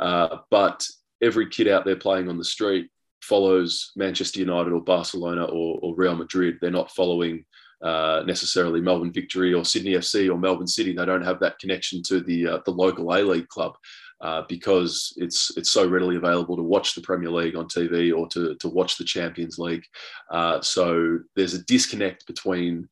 [0.01, 0.87] uh, but
[1.23, 2.91] every kid out there playing on the street
[3.23, 6.59] follows Manchester United or Barcelona or, or Real Madrid.
[6.61, 7.45] They're not following
[7.83, 10.93] uh, necessarily Melbourne Victory or Sydney FC or Melbourne City.
[10.93, 13.77] They don't have that connection to the uh, the local A League club
[14.21, 18.29] uh, because it's it's so readily available to watch the Premier League on TV or
[18.29, 19.85] to to watch the Champions League.
[20.31, 22.89] Uh, so there's a disconnect between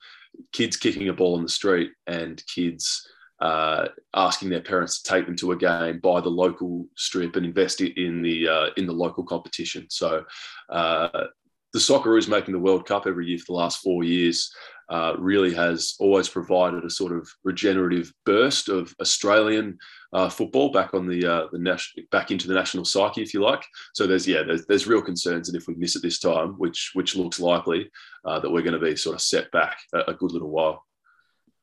[0.52, 3.06] kids kicking a ball in the street and kids
[3.40, 7.44] uh, asking their parents to take them to a game, buy the local strip, and
[7.44, 9.86] invest it in the uh, in the local competition.
[9.90, 10.24] So,
[10.68, 11.24] uh,
[11.72, 14.52] the Socceroos making the World Cup every year for the last four years
[14.92, 19.78] uh, really has always provided a sort of regenerative burst of Australian
[20.12, 23.40] uh, football back on the uh, the national back into the national psyche, if you
[23.40, 23.64] like.
[23.94, 26.90] So there's yeah, there's, there's real concerns, and if we miss it this time, which
[26.92, 27.90] which looks likely,
[28.24, 30.84] that we're going to be sort of set back a, a good little while.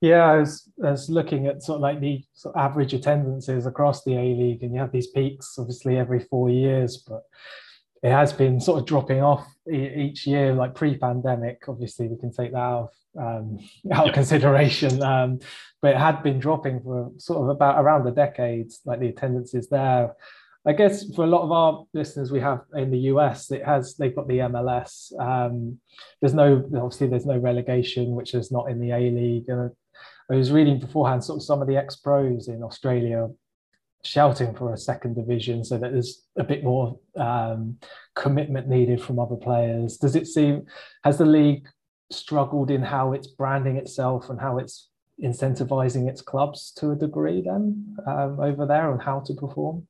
[0.02, 3.65] Yeah, I was, I was looking at sort of like the sort of average attendances
[3.65, 7.22] across the A League, and you have these peaks obviously every four years, but
[8.02, 10.54] it has been sort of dropping off each year.
[10.54, 13.60] Like pre-pandemic, obviously we can take that out um,
[13.91, 15.39] out of consideration, um,
[15.82, 18.72] but it had been dropping for sort of about around a decade.
[18.86, 20.15] Like the attendance is there.
[20.65, 23.95] I guess for a lot of our listeners we have in the US, it has
[23.95, 25.17] they've got the MLS.
[25.19, 25.80] Um,
[26.22, 29.50] there's no obviously there's no relegation, which is not in the A League.
[29.50, 29.69] Uh,
[30.32, 33.30] I was reading beforehand sort of some of the ex pros in Australia
[34.04, 37.78] shouting for a second division so that there's a bit more um,
[38.15, 39.98] commitment needed from other players.
[39.98, 40.65] Does it seem,
[41.04, 41.67] has the league
[42.12, 44.89] struggled in how it's branding itself and how it's
[45.24, 49.88] incentivizing its clubs to a degree then um, over there on how to perform?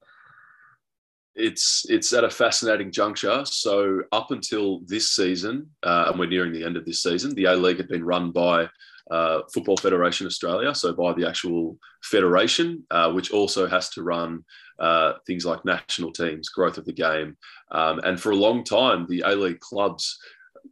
[1.36, 3.46] It's it's at a fascinating juncture.
[3.46, 7.46] So up until this season, uh, and we're nearing the end of this season, the
[7.46, 8.68] A League had been run by
[9.10, 14.44] uh, Football Federation Australia, so by the actual federation, uh, which also has to run
[14.80, 17.38] uh, things like national teams, growth of the game.
[17.72, 20.18] Um, and for a long time, the A League clubs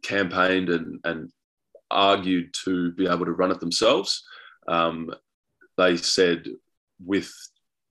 [0.02, 1.30] campaigned and, and
[1.90, 4.22] argued to be able to run it themselves.
[4.66, 5.10] Um,
[5.76, 6.44] they said,
[7.04, 7.30] with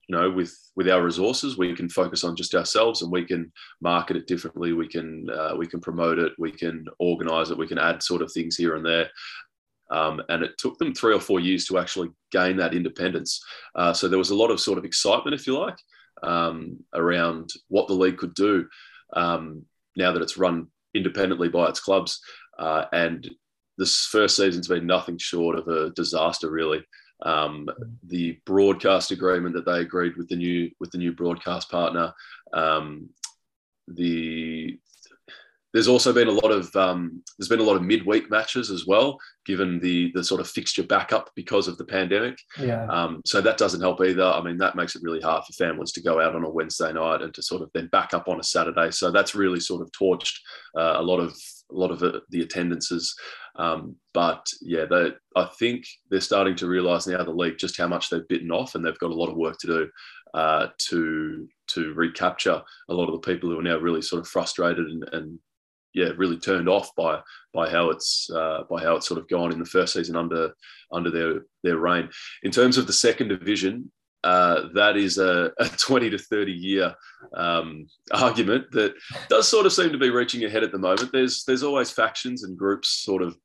[0.07, 3.51] you know, with with our resources, we can focus on just ourselves, and we can
[3.81, 4.73] market it differently.
[4.73, 6.33] We can uh, we can promote it.
[6.37, 7.57] We can organise it.
[7.57, 9.09] We can add sort of things here and there.
[9.89, 13.41] Um, and it took them three or four years to actually gain that independence.
[13.75, 15.77] Uh, so there was a lot of sort of excitement, if you like,
[16.23, 18.67] um, around what the league could do
[19.13, 19.63] um,
[19.95, 22.19] now that it's run independently by its clubs.
[22.59, 23.29] Uh, and
[23.77, 26.83] this first season's been nothing short of a disaster, really.
[27.23, 27.67] Um,
[28.03, 32.13] the broadcast agreement that they agreed with the new with the new broadcast partner,
[32.53, 33.09] um,
[33.87, 34.79] the
[35.73, 38.85] there's also been a lot of um, there's been a lot of midweek matches as
[38.87, 42.37] well, given the the sort of fixture backup because of the pandemic.
[42.59, 42.85] Yeah.
[42.87, 44.23] Um, so that doesn't help either.
[44.23, 46.93] I mean, that makes it really hard for families to go out on a Wednesday
[46.93, 48.91] night and to sort of then back up on a Saturday.
[48.91, 50.37] So that's really sort of torched
[50.77, 51.35] uh, a lot of
[51.71, 53.15] a lot of the attendances.
[53.55, 57.87] Um, but yeah, they, I think they're starting to realise now the league just how
[57.87, 59.89] much they've bitten off, and they've got a lot of work to do
[60.33, 64.27] uh, to to recapture a lot of the people who are now really sort of
[64.27, 65.39] frustrated and, and
[65.93, 67.19] yeah, really turned off by
[67.53, 70.53] by how it's uh, by how it's sort of gone in the first season under
[70.91, 72.09] under their their reign.
[72.43, 73.91] In terms of the second division,
[74.27, 76.93] uh, that is a, a, 20 to 30 year
[77.37, 78.93] um, argument that
[79.29, 81.13] does sort of seem to be reaching ahead at the moment.
[81.13, 83.37] There's there's always factions and groups sort of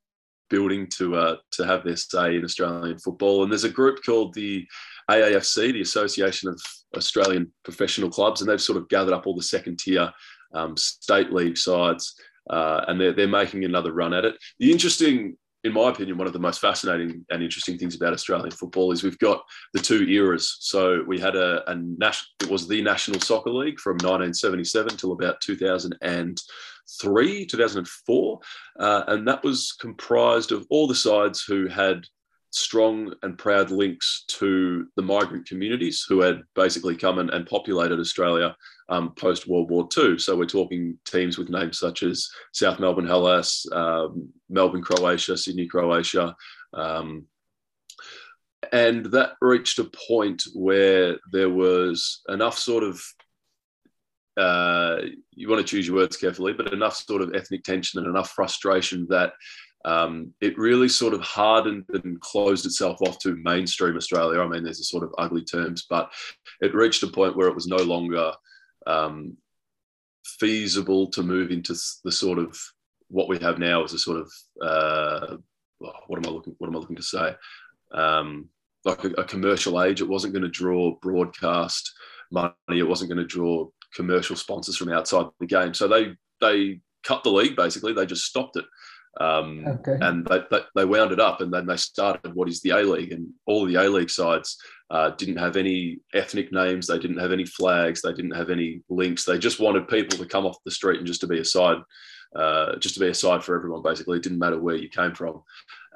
[0.50, 4.34] building to uh, to have their say in Australian football, and there's a group called
[4.34, 4.66] the
[5.08, 6.60] AAFC, the Association of
[6.96, 10.10] Australian Professional Clubs, and they've sort of gathered up all the second tier
[10.52, 12.14] um, state league sides
[12.50, 14.36] uh, and they're, they're making another run at it.
[14.58, 18.50] The interesting, in my opinion, one of the most fascinating and interesting things about Australian
[18.50, 20.56] football is we've got the two eras.
[20.60, 25.12] So we had a, a national, it was the National Soccer League from 1977 till
[25.12, 28.40] about 2003, 2004,
[28.80, 32.06] uh, and that was comprised of all the sides who had
[32.52, 37.98] strong and proud links to the migrant communities who had basically come and, and populated
[37.98, 38.54] Australia
[38.90, 40.18] um, post World War II.
[40.18, 45.66] So we're talking teams with names such as South Melbourne Hellas, um, Melbourne Croatia, Sydney
[45.66, 46.36] Croatia.
[46.74, 47.26] Um,
[48.70, 53.02] and that reached a point where there was enough sort of
[54.36, 54.96] uh,
[55.32, 58.30] you want to choose your words carefully, but enough sort of ethnic tension and enough
[58.30, 59.34] frustration that
[59.84, 64.40] um, it really sort of hardened and closed itself off to mainstream Australia.
[64.40, 66.12] I mean, there's a sort of ugly terms, but
[66.60, 68.32] it reached a point where it was no longer
[68.86, 69.36] um,
[70.24, 72.56] feasible to move into the sort of
[73.08, 75.36] what we have now as a sort of uh,
[75.78, 77.34] what am I looking what am I looking to say?
[77.92, 78.48] Um,
[78.84, 80.00] like a, a, commercial age.
[80.00, 81.92] It wasn't going to draw broadcast
[82.30, 82.54] money.
[82.68, 85.74] It wasn't going to draw commercial sponsors from outside the game.
[85.74, 87.92] So they they cut the league basically.
[87.92, 88.64] They just stopped it.
[89.20, 89.98] Um, okay.
[90.00, 92.78] And they, they, they, wound it up and then they started what is the A
[92.78, 93.12] League.
[93.12, 94.56] And all the A League sides
[94.90, 98.80] uh, didn't have any ethnic names, they didn't have any flags, they didn't have any
[98.88, 99.24] links.
[99.24, 101.78] They just wanted people to come off the street and just to be a side
[102.34, 104.16] uh, just to be a side for everyone, basically.
[104.16, 105.42] It didn't matter where you came from.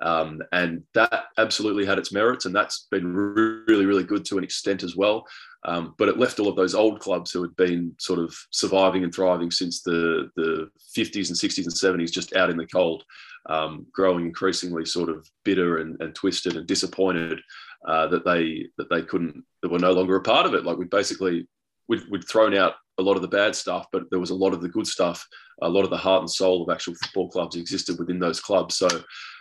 [0.02, 4.44] Um, and that absolutely had its merits, and that's been really, really good to an
[4.44, 5.26] extent as well.
[5.66, 9.02] Um, but it left all of those old clubs who had been sort of surviving
[9.02, 13.02] and thriving since the, the 50s and 60s and 70s just out in the cold,
[13.46, 17.40] um, growing increasingly sort of bitter and, and twisted and disappointed
[17.86, 20.64] uh, that they that they couldn't that were no longer a part of it.
[20.64, 21.48] Like we basically
[21.88, 24.54] we'd, we'd thrown out a lot of the bad stuff, but there was a lot
[24.54, 25.26] of the good stuff.
[25.62, 28.76] A lot of the heart and soul of actual football clubs existed within those clubs.
[28.76, 28.88] So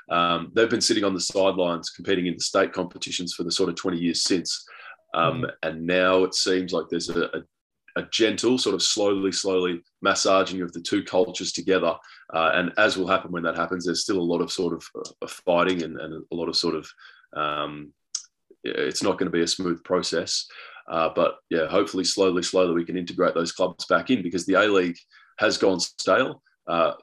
[0.10, 3.70] um, they've been sitting on the sidelines competing in the state competitions for the sort
[3.70, 4.66] of 20 years since.
[5.16, 5.52] Um, mm.
[5.64, 7.42] and now it seems like there's a, a,
[7.96, 11.96] a, gentle, sort of slowly, slowly massaging of the two cultures together.
[12.34, 14.84] Uh, and as will happen when that happens, there's still a lot of sort of
[15.22, 16.88] uh, fighting and, and, a lot of sort of,
[17.36, 17.94] um,
[18.64, 20.46] it's not going to be a smooth process.
[20.90, 24.54] Uh, but yeah, hopefully, slowly, slowly, we can integrate those clubs back in because the
[24.56, 24.98] A League
[25.40, 26.94] has gone stale, uh,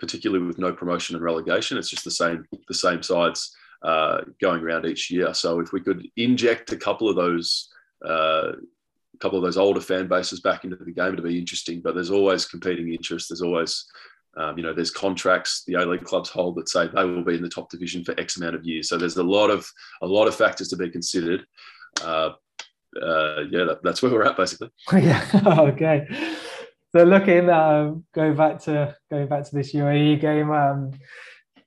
[0.00, 1.76] particularly with no promotion and relegation.
[1.76, 5.32] It's just the same, the same sides uh, going around each year.
[5.34, 7.68] So if we could inject a couple of those,
[8.04, 11.80] uh, a couple of those older fan bases back into the game, it'd be interesting.
[11.80, 13.28] But there's always competing interests.
[13.28, 13.84] There's always
[14.38, 17.34] um, you know, there's contracts the A League clubs hold that say they will be
[17.34, 18.88] in the top division for X amount of years.
[18.88, 19.68] So there's a lot of
[20.00, 21.44] a lot of factors to be considered.
[22.02, 22.30] Uh,
[23.02, 24.70] uh, yeah, that, that's where we're at basically.
[24.92, 25.26] yeah.
[25.44, 26.06] okay.
[26.94, 30.92] So looking, um, going back to going back to this UAE game, um,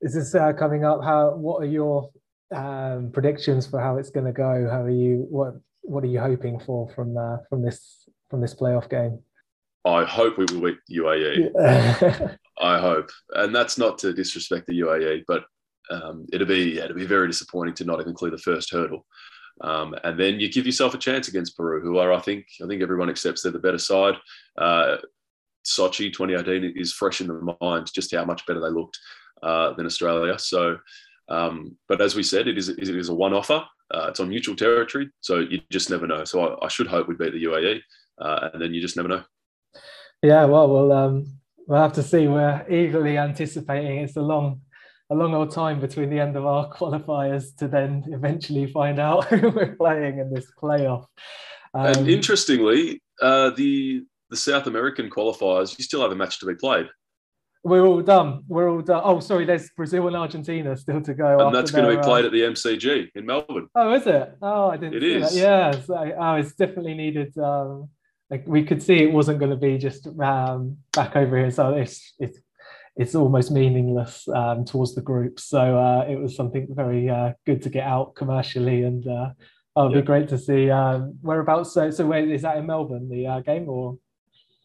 [0.02, 1.04] is this uh, coming up?
[1.04, 1.36] How?
[1.36, 2.10] What are your
[2.54, 4.68] um, predictions for how it's going to go?
[4.70, 5.28] How are you?
[5.30, 9.20] What What are you hoping for from uh, from this from this playoff game?
[9.86, 12.38] I hope we will beat UAE.
[12.60, 15.46] I hope, and that's not to disrespect the UAE, but
[15.90, 19.06] um, it'll be yeah, it'll be very disappointing to not even clear the first hurdle.
[19.62, 22.68] Um, and then you give yourself a chance against Peru, who are, I think, I
[22.68, 24.16] think everyone accepts they're the better side.
[24.58, 24.98] Uh,
[25.64, 28.98] Sochi 2018 is fresh in the mind just how much better they looked
[29.44, 30.38] uh, than Australia.
[30.40, 30.78] So,
[31.30, 33.64] um, but as we said, it is it is a one offer.
[33.94, 36.24] Uh, it's on neutral territory, so you just never know.
[36.24, 37.82] So I, I should hope we beat the UAE,
[38.20, 39.24] uh, and then you just never know.
[40.24, 41.26] Yeah, well, we'll um,
[41.68, 42.28] we'll have to see.
[42.28, 43.98] We're eagerly anticipating.
[43.98, 44.62] It's a long
[45.10, 49.26] a long old time between the end of our qualifiers to then eventually find out
[49.30, 51.06] who we're playing in this playoff.
[51.74, 56.46] Um, and interestingly, uh, the the South American qualifiers, you still have a match to
[56.46, 56.88] be played.
[57.64, 58.44] We're all done.
[58.48, 59.02] We're all done.
[59.04, 61.46] Oh, sorry, there's Brazil and Argentina still to go.
[61.46, 63.68] And that's going to be played uh, at the MCG in Melbourne.
[63.76, 64.36] Oh, is it?
[64.42, 64.96] Oh, I didn't.
[64.96, 65.34] It is.
[65.34, 65.40] That.
[65.40, 65.82] Yeah.
[65.82, 67.38] So, oh, it's definitely needed.
[67.38, 67.90] Um,
[68.32, 71.52] like we could see, it wasn't going to be just um, back over here.
[71.52, 72.40] So it's it's
[72.96, 75.40] it's almost meaningless um, towards the group.
[75.40, 79.30] So uh, it was something very uh, good to get out commercially, and uh,
[79.76, 80.02] oh, it'd yeah.
[80.02, 81.74] be great to see um, whereabouts.
[81.74, 83.08] So, so where is that in Melbourne?
[83.10, 83.98] The uh, game or?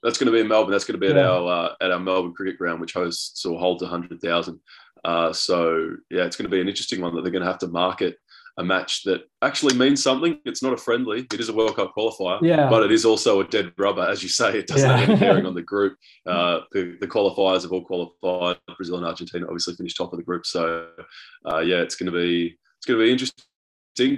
[0.03, 0.73] That's going to be in Melbourne.
[0.73, 1.29] That's going to be at yeah.
[1.29, 4.61] our uh, at our Melbourne Cricket Ground, which hosts or holds hundred thousand.
[5.05, 7.61] Uh, so yeah, it's going to be an interesting one that they're going to have
[7.61, 8.19] to market
[8.59, 10.41] a match that actually means something.
[10.45, 11.27] It's not a friendly.
[11.33, 12.71] It is a World Cup qualifier, yeah.
[12.71, 14.59] but it is also a dead rubber, as you say.
[14.59, 14.97] It doesn't yeah.
[14.97, 15.99] have any bearing on the group.
[16.25, 18.59] Uh, the, the, qualifiers have all qualified.
[18.77, 20.89] Brazil and Argentina obviously finished top of the group, so
[21.45, 23.45] uh, yeah, it's going to be it's going to be interesting.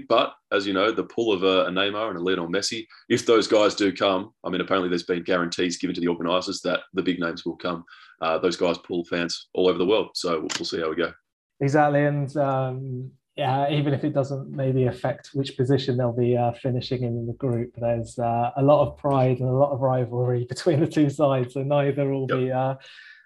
[0.09, 3.27] But as you know, the pull of a, a Neymar and a Lionel Messi, if
[3.27, 6.81] those guys do come, I mean, apparently there's been guarantees given to the organisers that
[6.95, 7.85] the big names will come.
[8.21, 10.97] Uh, those guys pull fans all over the world, so we'll, we'll see how we
[10.97, 11.13] go.
[11.61, 16.53] Exactly, and um, yeah, even if it doesn't maybe affect which position they'll be uh,
[16.61, 20.45] finishing in the group, there's uh, a lot of pride and a lot of rivalry
[20.49, 21.55] between the two sides.
[21.55, 22.39] So neither will yep.
[22.39, 22.75] be uh,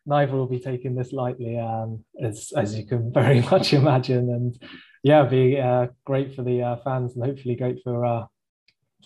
[0.04, 4.28] neither will be taking this lightly, um, as as you can very much imagine.
[4.30, 4.62] And
[5.02, 8.26] yeah, it'd be uh, great for the uh, fans and hopefully great for uh,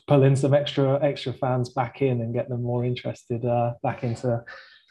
[0.07, 3.43] pulling some extra extra fans back in and get them more interested
[3.83, 4.45] back into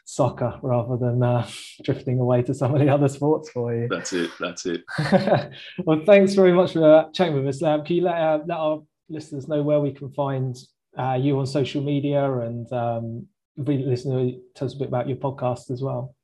[0.06, 1.46] soccer rather than uh,
[1.82, 3.88] drifting away to some of the other sports for you.
[3.88, 4.30] That's it.
[4.40, 4.84] That's it.
[5.84, 7.62] well, thanks very much for chatting with us.
[7.62, 10.56] Um, can you let, uh, let our listeners know where we can find
[10.96, 13.26] uh, you on social media and um,
[13.56, 16.15] listen to tell us a bit about your podcast as well?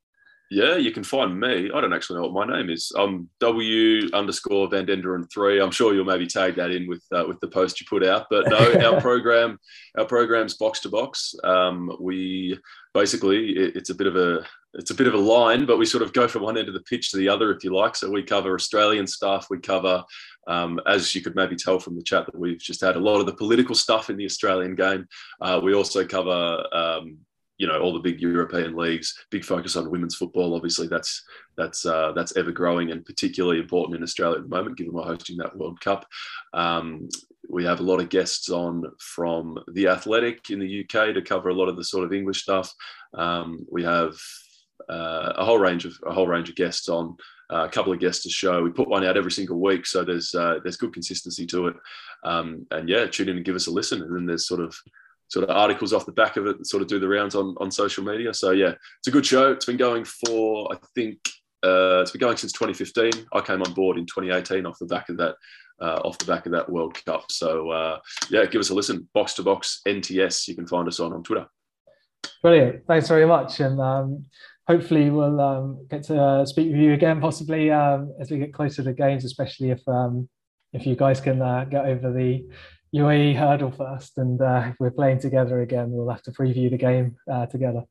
[0.52, 1.70] Yeah, you can find me.
[1.74, 2.92] I don't actually know what my name is.
[2.94, 5.58] I'm W underscore Van Denderen three.
[5.58, 8.26] I'm sure you'll maybe tag that in with uh, with the post you put out.
[8.28, 9.58] But no, our program,
[9.96, 11.34] our program's box to box.
[11.42, 12.58] Um, we
[12.92, 14.44] basically it, it's a bit of a
[14.74, 16.74] it's a bit of a line, but we sort of go from one end of
[16.74, 17.96] the pitch to the other, if you like.
[17.96, 19.46] So we cover Australian stuff.
[19.48, 20.04] We cover,
[20.48, 23.20] um, as you could maybe tell from the chat that we've just had, a lot
[23.20, 25.06] of the political stuff in the Australian game.
[25.40, 27.18] Uh, we also cover um,
[27.62, 29.16] you know all the big European leagues.
[29.30, 30.56] Big focus on women's football.
[30.56, 31.22] Obviously, that's
[31.56, 35.04] that's uh, that's ever growing and particularly important in Australia at the moment, given we're
[35.04, 36.04] hosting that World Cup.
[36.52, 37.08] Um,
[37.48, 41.50] we have a lot of guests on from the Athletic in the UK to cover
[41.50, 42.74] a lot of the sort of English stuff.
[43.14, 44.16] Um, we have
[44.90, 47.16] uh, a whole range of a whole range of guests on.
[47.48, 48.62] Uh, a couple of guests to show.
[48.62, 51.76] We put one out every single week, so there's uh, there's good consistency to it.
[52.24, 54.02] Um, and yeah, tune in and give us a listen.
[54.02, 54.74] And then there's sort of
[55.32, 57.70] sort of articles off the back of it sort of do the rounds on, on
[57.70, 58.34] social media.
[58.34, 59.52] So yeah, it's a good show.
[59.52, 61.16] It's been going for I think
[61.64, 63.26] uh, it's been going since 2015.
[63.32, 65.36] I came on board in 2018 off the back of that
[65.80, 67.24] uh, off the back of that World Cup.
[67.30, 69.08] So uh, yeah, give us a listen.
[69.14, 70.48] Box to box NTS.
[70.48, 71.46] You can find us on on Twitter.
[72.42, 72.86] Brilliant.
[72.86, 73.58] Thanks very much.
[73.60, 74.24] And um,
[74.68, 78.52] hopefully we'll um, get to uh, speak with you again, possibly um, as we get
[78.52, 80.28] closer to games, especially if um,
[80.74, 82.44] if you guys can uh, get over the
[82.94, 86.76] UAE hurdle first, and uh, if we're playing together again, we'll have to preview the
[86.76, 87.84] game uh, together.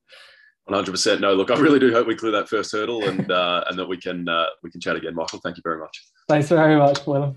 [0.65, 1.21] One hundred percent.
[1.21, 3.87] No, look, I really do hope we clear that first hurdle, and uh, and that
[3.87, 5.39] we can uh, we can chat again, Michael.
[5.43, 6.05] Thank you very much.
[6.27, 7.35] Thanks very much, Willem.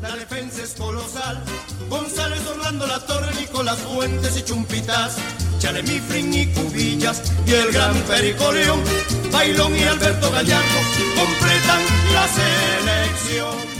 [0.00, 1.42] la defensa es colosal.
[1.88, 5.16] González, Orlando, La Torre, Nicolás Fuentes y Chumpitaz,
[5.58, 8.80] Chalemifrin y Cubillas y el gran Perico León,
[9.32, 10.78] Baylón y Alberto Gallardo
[11.16, 11.82] completan
[12.14, 13.77] la selección.